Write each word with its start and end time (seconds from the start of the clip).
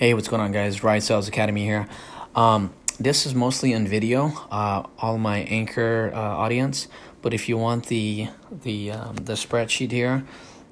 Hey, 0.00 0.14
what's 0.14 0.28
going 0.28 0.40
on, 0.40 0.50
guys? 0.50 0.82
Ryan 0.82 1.02
Sales 1.02 1.28
Academy 1.28 1.62
here. 1.62 1.86
Um, 2.34 2.72
this 2.98 3.26
is 3.26 3.34
mostly 3.34 3.74
in 3.74 3.86
video, 3.86 4.32
uh, 4.50 4.84
all 4.98 5.18
my 5.18 5.40
anchor 5.40 6.10
uh, 6.14 6.18
audience. 6.18 6.88
But 7.20 7.34
if 7.34 7.50
you 7.50 7.58
want 7.58 7.84
the 7.88 8.28
the 8.50 8.92
um, 8.92 9.16
the 9.16 9.34
spreadsheet 9.34 9.92
here, 9.92 10.24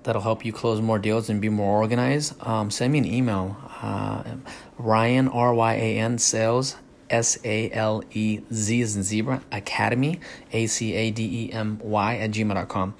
that'll 0.04 0.22
help 0.22 0.46
you 0.46 0.52
close 0.54 0.80
more 0.80 0.98
deals 0.98 1.28
and 1.28 1.42
be 1.42 1.50
more 1.50 1.76
organized. 1.76 2.42
Um, 2.42 2.70
send 2.70 2.90
me 2.94 3.00
an 3.00 3.04
email, 3.04 3.58
uh, 3.82 4.22
Ryan 4.78 5.28
R 5.28 5.52
Y 5.52 5.74
A 5.74 5.98
N 5.98 6.16
Sales 6.16 6.76
S 7.10 7.36
A 7.44 7.70
L 7.72 8.02
E 8.12 8.40
Z 8.50 8.80
as 8.80 8.96
in 8.96 9.02
zebra 9.02 9.42
Academy 9.52 10.20
A 10.54 10.66
C 10.68 10.94
A 10.94 11.10
D 11.10 11.48
E 11.48 11.52
M 11.52 11.78
Y 11.82 12.16
at 12.16 12.30
gmail.com. 12.30 12.94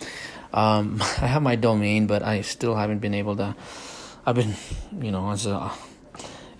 Um, 0.52 0.98
I 1.22 1.26
have 1.26 1.40
my 1.40 1.56
domain, 1.56 2.06
but 2.06 2.22
I 2.22 2.42
still 2.42 2.74
haven't 2.74 2.98
been 2.98 3.14
able 3.14 3.34
to. 3.36 3.56
I've 4.26 4.34
been, 4.34 4.56
you 5.00 5.10
know, 5.10 5.30
as 5.30 5.46
a 5.46 5.72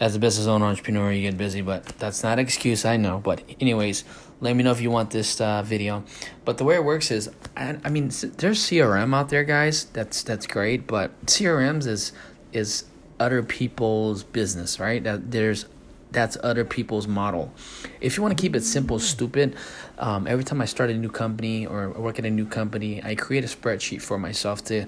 as 0.00 0.14
a 0.14 0.18
business 0.18 0.46
owner, 0.46 0.66
entrepreneur, 0.66 1.12
you 1.12 1.23
get 1.23 1.36
busy, 1.36 1.60
but 1.60 1.84
that's 1.98 2.23
not 2.23 2.34
an 2.34 2.45
excuse, 2.45 2.84
I 2.84 2.96
know. 2.96 3.18
But, 3.18 3.42
anyways, 3.60 4.04
let 4.40 4.54
me 4.54 4.62
know 4.62 4.70
if 4.70 4.80
you 4.80 4.90
want 4.90 5.10
this 5.10 5.40
uh, 5.40 5.62
video. 5.62 6.04
But 6.45 6.59
the 6.59 6.64
way 6.64 6.77
it 6.77 6.84
works 6.84 7.10
is, 7.10 7.30
I, 7.56 7.78
I 7.84 7.90
mean, 7.90 8.09
there's 8.09 8.60
CRM 8.60 9.14
out 9.14 9.28
there, 9.28 9.45
guys. 9.45 9.84
That's 9.87 10.23
that's 10.23 10.46
great, 10.46 10.87
but 10.87 11.26
CRMs 11.26 11.87
is 11.87 12.12
is 12.52 12.84
other 13.18 13.42
people's 13.42 14.23
business, 14.23 14.78
right? 14.78 15.02
That 15.02 15.32
there's 15.32 15.66
that's 16.10 16.37
other 16.42 16.65
people's 16.65 17.06
model. 17.06 17.52
If 18.01 18.16
you 18.16 18.23
want 18.23 18.37
to 18.37 18.40
keep 18.40 18.56
it 18.56 18.62
simple, 18.65 18.98
stupid, 18.98 19.56
um, 19.98 20.26
every 20.26 20.45
time 20.45 20.62
I 20.62 20.65
start 20.65 20.90
a 20.90 20.95
new 20.95 21.10
company 21.10 21.66
or 21.66 21.90
work 21.90 22.18
at 22.18 22.24
a 22.24 22.30
new 22.30 22.46
company, 22.46 23.02
I 23.02 23.15
create 23.15 23.45
a 23.45 23.48
spreadsheet 23.48 24.02
for 24.02 24.18
myself 24.18 24.65
to 24.66 24.87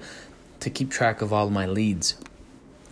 to 0.61 0.69
keep 0.69 0.91
track 0.91 1.21
of 1.21 1.33
all 1.33 1.49
my 1.49 1.65
leads. 1.65 2.15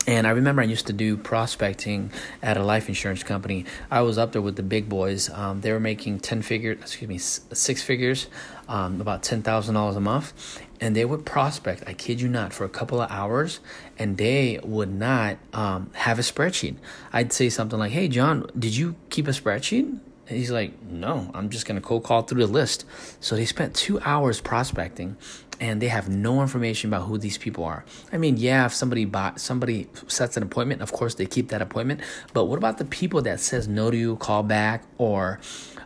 And 0.09 0.25
I 0.25 0.31
remember 0.31 0.63
I 0.63 0.65
used 0.65 0.87
to 0.87 0.93
do 0.93 1.17
prospecting 1.17 2.11
at 2.41 2.57
a 2.57 2.63
life 2.63 2.87
insurance 2.87 3.21
company. 3.21 3.65
I 3.91 4.01
was 4.01 4.17
up 4.17 4.31
there 4.31 4.41
with 4.41 4.55
the 4.55 4.63
big 4.63 4.89
boys. 4.89 5.29
Um, 5.29 5.61
they 5.61 5.71
were 5.71 5.79
making 5.79 6.21
ten 6.21 6.41
figure, 6.41 6.71
excuse 6.71 7.07
me, 7.07 7.19
six 7.19 7.83
figures, 7.83 8.25
um, 8.67 9.01
about 9.01 9.21
ten 9.21 9.43
thousand 9.43 9.75
dollars 9.75 9.95
a 9.95 9.99
month, 9.99 10.33
and 10.81 10.95
they 10.95 11.05
would 11.05 11.27
prospect. 11.27 11.83
I 11.85 11.93
kid 11.93 12.21
you 12.21 12.27
not, 12.27 12.53
for 12.53 12.63
a 12.63 12.69
couple 12.69 12.99
of 12.99 13.11
hours, 13.11 13.59
and 13.99 14.17
they 14.17 14.59
would 14.63 14.91
not 14.91 15.37
um, 15.53 15.91
have 15.93 16.17
a 16.17 16.23
spreadsheet. 16.23 16.77
I'd 17.13 17.31
say 17.31 17.49
something 17.49 17.77
like, 17.77 17.91
"Hey, 17.91 18.07
John, 18.07 18.49
did 18.57 18.75
you 18.75 18.95
keep 19.11 19.27
a 19.27 19.31
spreadsheet?" 19.31 19.99
He's 20.29 20.51
like, 20.51 20.81
no, 20.83 21.31
I'm 21.33 21.49
just 21.49 21.65
to 21.65 21.81
cold 21.81 22.03
call 22.03 22.21
through 22.21 22.45
the 22.45 22.51
list. 22.51 22.85
So 23.19 23.35
they 23.35 23.45
spent 23.45 23.75
two 23.75 23.99
hours 24.01 24.39
prospecting 24.39 25.17
and 25.59 25.81
they 25.81 25.87
have 25.87 26.07
no 26.07 26.41
information 26.41 26.89
about 26.89 27.07
who 27.07 27.17
these 27.17 27.37
people 27.37 27.63
are. 27.63 27.83
I 28.13 28.17
mean, 28.17 28.37
yeah, 28.37 28.65
if 28.65 28.73
somebody 28.73 29.05
bought, 29.05 29.41
somebody 29.41 29.87
sets 30.07 30.37
an 30.37 30.43
appointment, 30.43 30.81
of 30.81 30.91
course 30.91 31.15
they 31.15 31.25
keep 31.25 31.49
that 31.49 31.61
appointment. 31.61 32.01
But 32.33 32.45
what 32.45 32.57
about 32.57 32.77
the 32.77 32.85
people 32.85 33.21
that 33.23 33.39
says 33.39 33.67
no 33.67 33.89
to 33.89 33.97
you, 33.97 34.15
call 34.17 34.43
back, 34.43 34.83
or 34.97 35.39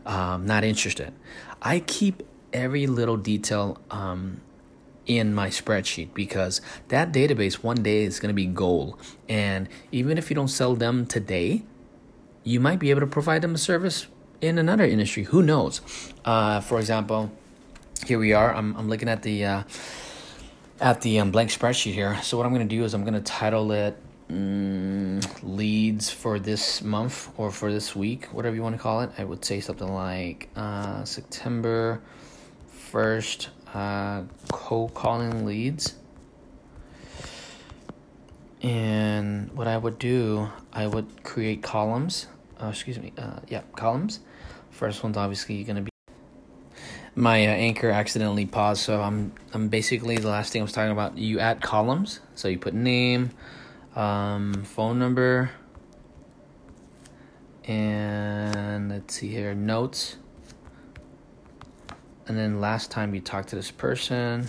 um, 0.05 0.45
not 0.45 0.63
interested? 0.63 1.13
I 1.61 1.79
keep 1.79 2.23
every 2.51 2.85
little 2.85 3.17
detail 3.17 3.79
um, 3.89 4.41
in 5.05 5.33
my 5.33 5.47
spreadsheet 5.47 6.13
because 6.13 6.61
that 6.89 7.11
database 7.11 7.55
one 7.55 7.81
day 7.81 8.03
is 8.03 8.19
to 8.29 8.33
be 8.33 8.45
gold. 8.45 8.99
And 9.27 9.69
even 9.91 10.17
if 10.17 10.29
you 10.29 10.35
don't 10.35 10.49
sell 10.49 10.75
them 10.75 11.05
today, 11.05 11.63
you 12.43 12.59
might 12.59 12.79
be 12.79 12.89
able 12.89 12.99
to 12.99 13.07
provide 13.07 13.41
them 13.41 13.55
a 13.55 13.57
service 13.57 14.07
in 14.43 14.57
another 14.57 14.83
industry. 14.83 15.23
Who 15.23 15.41
knows? 15.41 15.79
Uh, 16.25 16.59
for 16.59 16.77
example, 16.77 17.31
here 18.05 18.19
we 18.19 18.33
are. 18.33 18.53
I'm, 18.53 18.75
I'm 18.75 18.89
looking 18.89 19.07
at 19.07 19.23
the 19.23 19.45
uh, 19.45 19.63
at 20.81 20.99
the 21.01 21.19
um, 21.19 21.31
blank 21.31 21.49
spreadsheet 21.49 21.93
here. 21.93 22.21
So 22.21 22.37
what 22.37 22.45
I'm 22.45 22.53
going 22.53 22.67
to 22.67 22.75
do 22.75 22.83
is 22.83 22.93
I'm 22.93 23.03
going 23.03 23.13
to 23.13 23.21
title 23.21 23.71
it 23.71 23.97
um, 24.29 25.21
leads 25.41 26.09
for 26.09 26.39
this 26.39 26.81
month 26.81 27.29
or 27.37 27.51
for 27.51 27.71
this 27.71 27.95
week, 27.95 28.25
whatever 28.33 28.53
you 28.53 28.61
want 28.61 28.75
to 28.75 28.81
call 28.81 28.99
it. 29.01 29.11
I 29.17 29.23
would 29.23 29.45
say 29.45 29.61
something 29.61 29.87
like 29.87 30.49
uh, 30.57 31.05
September 31.05 32.01
first, 32.67 33.49
uh, 33.73 34.23
cold 34.51 34.93
calling 34.93 35.45
leads. 35.45 35.95
And 38.61 39.51
what 39.53 39.67
I 39.67 39.77
would 39.77 39.99
do, 39.99 40.49
I 40.73 40.87
would 40.87 41.23
create 41.23 41.63
columns. 41.63 42.27
Uh, 42.63 42.69
excuse 42.69 42.97
me. 42.97 43.11
Uh, 43.17 43.39
yeah, 43.49 43.61
columns 43.75 44.21
First 44.71 45.03
one's 45.03 45.17
obviously 45.17 45.63
going 45.65 45.75
to 45.75 45.81
be 45.81 45.89
my 47.15 47.45
uh, 47.45 47.49
anchor 47.49 47.91
accidentally 47.91 48.45
paused, 48.45 48.81
so 48.81 49.01
I'm 49.01 49.33
I'm 49.53 49.67
basically 49.67 50.17
the 50.17 50.29
last 50.29 50.51
thing 50.51 50.61
I 50.61 50.63
was 50.63 50.71
talking 50.71 50.91
about. 50.91 51.17
You 51.17 51.39
add 51.39 51.61
columns, 51.61 52.21
so 52.33 52.47
you 52.47 52.57
put 52.57 52.73
name, 52.73 53.31
um, 53.95 54.63
phone 54.63 54.97
number, 54.97 55.51
and 57.65 58.89
let's 58.89 59.13
see 59.13 59.27
here 59.27 59.53
notes, 59.53 60.17
and 62.27 62.35
then 62.35 62.59
last 62.59 62.89
time 62.89 63.13
you 63.13 63.21
talked 63.21 63.49
to 63.49 63.55
this 63.55 63.69
person, 63.69 64.47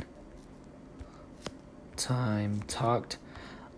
time 1.97 2.63
talked, 2.67 3.19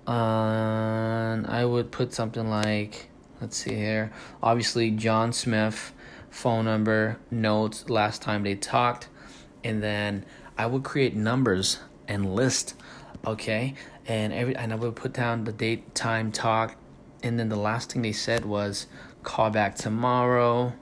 and 0.07 1.45
I 1.49 1.65
would 1.65 1.91
put 1.91 2.13
something 2.13 2.49
like 2.49 3.11
let's 3.41 3.57
see 3.57 3.75
here, 3.75 4.13
obviously 4.43 4.91
John 4.91 5.33
Smith 5.33 5.93
phone 6.37 6.67
number, 6.67 7.19
notes, 7.31 7.89
last 7.89 8.21
time 8.23 8.43
they 8.43 8.55
talked, 8.55 9.09
and 9.65 9.83
then 9.83 10.25
I 10.59 10.67
would 10.67 10.85
create 10.85 11.17
numbers 11.17 11.81
and 12.07 12.35
list, 12.35 12.75
okay? 13.27 13.75
And 14.07 14.33
every 14.33 14.55
and 14.55 14.73
I 14.73 14.77
would 14.77 14.97
put 14.97 15.13
down 15.13 15.45
the 15.45 15.53
date, 15.53 15.95
time, 15.95 16.31
talk, 16.31 16.77
and 17.23 17.39
then 17.39 17.49
the 17.49 17.57
last 17.57 17.93
thing 17.93 18.03
they 18.03 18.13
said 18.13 18.45
was 18.45 18.87
call 19.23 19.51
back 19.51 19.75
tomorrow. 19.77 20.75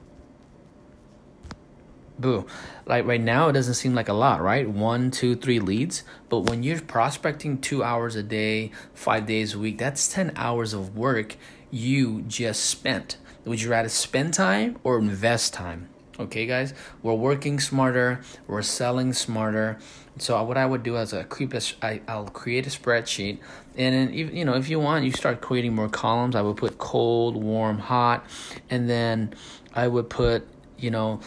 Boo. 2.18 2.46
Like 2.86 3.06
right 3.06 3.20
now, 3.20 3.48
it 3.48 3.52
doesn't 3.54 3.74
seem 3.74 3.94
like 3.94 4.08
a 4.08 4.12
lot, 4.12 4.40
right? 4.40 4.68
One, 4.68 5.10
two, 5.10 5.34
three 5.34 5.58
leads. 5.58 6.04
But 6.28 6.40
when 6.40 6.62
you're 6.62 6.80
prospecting 6.80 7.58
two 7.58 7.82
hours 7.82 8.14
a 8.14 8.22
day, 8.22 8.70
five 8.92 9.26
days 9.26 9.54
a 9.54 9.58
week, 9.58 9.78
that's 9.78 10.12
10 10.12 10.32
hours 10.36 10.74
of 10.74 10.96
work 10.96 11.36
you 11.74 12.22
just 12.22 12.66
spent. 12.66 13.16
Would 13.44 13.60
you 13.60 13.68
rather 13.68 13.88
spend 13.88 14.32
time 14.32 14.78
or 14.84 14.96
invest 14.96 15.52
time? 15.52 15.88
Okay, 16.20 16.46
guys, 16.46 16.72
we're 17.02 17.14
working 17.14 17.58
smarter, 17.58 18.20
we're 18.46 18.62
selling 18.62 19.12
smarter. 19.12 19.78
So 20.16 20.36
uh, 20.36 20.44
what 20.44 20.56
I 20.56 20.64
would 20.64 20.84
do 20.84 20.96
is 20.96 21.12
a 21.12 21.24
creep, 21.24 21.52
I, 21.82 22.00
I'll 22.06 22.28
create 22.28 22.68
a 22.68 22.70
spreadsheet, 22.70 23.40
and 23.76 24.08
then 24.08 24.14
you 24.14 24.44
know 24.44 24.54
if 24.54 24.68
you 24.68 24.78
want, 24.78 25.04
you 25.04 25.10
start 25.10 25.40
creating 25.40 25.74
more 25.74 25.88
columns. 25.88 26.36
I 26.36 26.42
would 26.42 26.56
put 26.56 26.78
cold, 26.78 27.34
warm, 27.34 27.78
hot, 27.78 28.24
and 28.70 28.88
then 28.88 29.34
I 29.74 29.88
would 29.88 30.08
put 30.08 30.46
you 30.78 30.92
know 30.92 31.18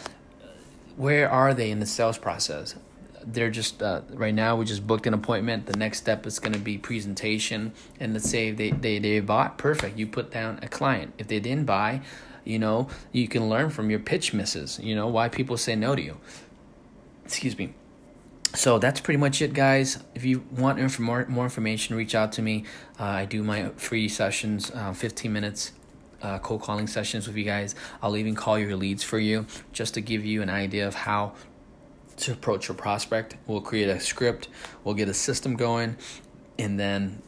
where 0.96 1.30
are 1.30 1.52
they 1.52 1.70
in 1.70 1.80
the 1.80 1.86
sales 1.86 2.16
process 2.16 2.74
they're 3.24 3.50
just 3.50 3.82
uh, 3.82 4.02
right 4.10 4.34
now 4.34 4.56
we 4.56 4.64
just 4.64 4.86
booked 4.86 5.06
an 5.06 5.14
appointment. 5.14 5.66
The 5.66 5.76
next 5.76 5.98
step 5.98 6.26
is 6.26 6.38
going 6.38 6.52
to 6.52 6.58
be 6.58 6.78
presentation. 6.78 7.72
And 8.00 8.14
let's 8.14 8.28
say 8.28 8.50
they, 8.50 8.70
they 8.70 8.98
they 8.98 9.20
bought 9.20 9.58
perfect 9.58 9.98
you 9.98 10.06
put 10.06 10.30
down 10.30 10.58
a 10.62 10.68
client. 10.68 11.14
If 11.18 11.28
they 11.28 11.40
didn't 11.40 11.66
buy 11.66 12.02
you 12.44 12.58
know 12.58 12.88
you 13.12 13.28
can 13.28 13.48
learn 13.48 13.68
from 13.68 13.90
your 13.90 13.98
pitch 13.98 14.32
misses 14.32 14.80
you 14.80 14.94
know 14.94 15.06
why 15.06 15.28
people 15.28 15.56
say 15.56 15.76
no 15.76 15.94
to 15.94 16.02
you. 16.02 16.16
Excuse 17.24 17.58
me. 17.58 17.74
So 18.54 18.78
that's 18.78 19.00
pretty 19.00 19.18
much 19.18 19.42
it 19.42 19.52
guys. 19.52 19.98
If 20.14 20.24
you 20.24 20.44
want 20.50 20.78
inf- 20.78 20.98
more, 20.98 21.26
more 21.28 21.44
information 21.44 21.96
reach 21.96 22.14
out 22.14 22.32
to 22.32 22.42
me. 22.42 22.64
Uh, 22.98 23.04
i 23.04 23.24
do 23.26 23.42
my 23.42 23.68
free 23.76 24.08
sessions 24.08 24.70
uh, 24.74 24.92
15 24.92 25.32
minutes 25.32 25.72
uh, 26.22 26.38
cold 26.38 26.62
calling 26.62 26.86
sessions 26.86 27.26
with 27.26 27.36
you 27.36 27.44
guys. 27.44 27.74
I'll 28.02 28.16
even 28.16 28.34
call 28.34 28.58
your 28.58 28.76
leads 28.76 29.02
for 29.02 29.18
you 29.18 29.46
just 29.72 29.94
to 29.94 30.00
give 30.00 30.24
you 30.24 30.42
an 30.42 30.50
idea 30.50 30.86
of 30.86 30.94
how 30.94 31.34
to 32.18 32.32
approach 32.32 32.68
your 32.68 32.76
prospect. 32.76 33.36
We'll 33.46 33.60
create 33.60 33.88
a 33.88 34.00
script, 34.00 34.48
we'll 34.84 34.94
get 34.94 35.08
a 35.08 35.14
system 35.14 35.56
going, 35.56 35.96
and 36.58 36.78
then 36.78 37.22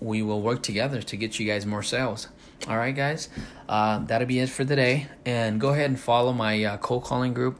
we 0.00 0.22
will 0.22 0.42
work 0.42 0.62
together 0.62 1.00
to 1.02 1.16
get 1.16 1.38
you 1.38 1.46
guys 1.46 1.64
more 1.64 1.82
sales. 1.82 2.28
All 2.68 2.76
right, 2.76 2.94
guys, 2.94 3.28
uh, 3.68 3.98
that'll 3.98 4.26
be 4.26 4.38
it 4.38 4.48
for 4.48 4.64
today. 4.64 5.08
And 5.26 5.60
go 5.60 5.70
ahead 5.70 5.90
and 5.90 6.00
follow 6.00 6.32
my 6.32 6.64
uh, 6.64 6.76
cold 6.78 7.04
calling 7.04 7.34
group. 7.34 7.58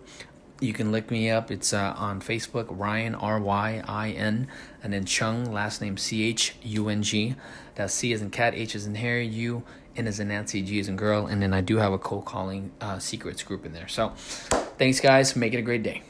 You 0.60 0.72
can 0.72 0.92
look 0.92 1.10
me 1.10 1.30
up. 1.30 1.50
It's 1.50 1.74
uh, 1.74 1.94
on 1.96 2.20
Facebook, 2.20 2.66
Ryan 2.70 3.14
R 3.14 3.38
Y 3.38 3.82
I 3.86 4.10
N, 4.10 4.48
and 4.82 4.92
then 4.92 5.04
Chung, 5.04 5.52
last 5.52 5.82
name 5.82 5.96
C 5.96 6.22
H 6.22 6.54
U 6.62 6.88
N 6.88 7.02
G. 7.02 7.34
That's 7.74 7.92
C 7.92 8.12
as 8.12 8.22
in 8.22 8.30
cat, 8.30 8.54
H 8.54 8.74
as 8.74 8.86
in 8.86 8.94
Harry, 8.94 9.26
U, 9.26 9.62
N 9.96 10.06
as 10.06 10.20
in 10.20 10.28
Nancy, 10.28 10.62
G 10.62 10.78
as 10.80 10.88
in 10.88 10.96
girl, 10.96 11.26
and 11.26 11.42
then 11.42 11.52
I 11.52 11.60
do 11.60 11.76
have 11.78 11.92
a 11.92 11.98
cold 11.98 12.24
calling 12.24 12.70
uh, 12.80 12.98
secrets 12.98 13.42
group 13.42 13.66
in 13.66 13.72
there. 13.72 13.88
So, 13.88 14.10
thanks, 14.78 15.00
guys. 15.00 15.36
Make 15.36 15.52
it 15.52 15.58
a 15.58 15.62
great 15.62 15.82
day. 15.82 16.02